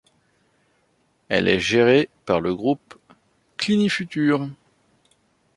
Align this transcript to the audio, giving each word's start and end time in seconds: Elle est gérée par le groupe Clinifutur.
Elle 1.29 1.47
est 1.47 1.59
gérée 1.59 2.09
par 2.25 2.41
le 2.41 2.55
groupe 2.55 2.95
Clinifutur. 3.57 4.49